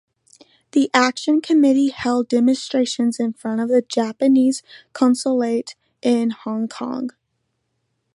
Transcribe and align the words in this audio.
The 0.71 0.89
Action 0.95 1.41
Committee 1.41 1.89
held 1.89 2.27
demonstrations 2.27 3.19
in 3.19 3.33
front 3.33 3.61
of 3.61 3.69
the 3.69 3.83
Japanese 3.83 4.63
consulate 4.93 5.75
in 6.01 6.31
Hong 6.31 6.67
Kong. 6.67 7.11